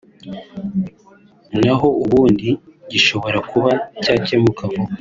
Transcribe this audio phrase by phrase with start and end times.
[1.63, 2.49] na ho ubundi
[2.91, 3.71] gishobora kuba
[4.03, 4.89] cyakemuka vuba